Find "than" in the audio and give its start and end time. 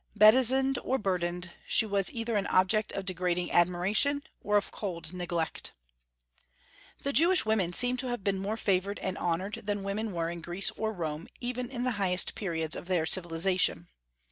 9.63-9.83